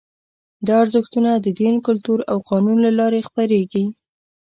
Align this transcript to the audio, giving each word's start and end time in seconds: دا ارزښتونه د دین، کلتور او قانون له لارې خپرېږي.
دا 0.67 0.73
ارزښتونه 0.83 1.31
د 1.35 1.47
دین، 1.59 1.75
کلتور 1.87 2.19
او 2.31 2.37
قانون 2.49 2.77
له 2.85 2.91
لارې 2.99 3.25
خپرېږي. 3.27 3.85